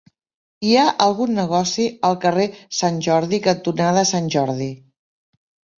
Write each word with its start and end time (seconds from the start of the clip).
Hi 0.67 0.71
ha 0.77 0.85
algun 1.07 1.35
negoci 1.41 1.85
al 2.09 2.17
carrer 2.25 2.49
Sant 2.81 2.99
Jordi 3.09 3.43
cantonada 3.51 4.09
Sant 4.15 4.35
Jordi? 4.39 4.73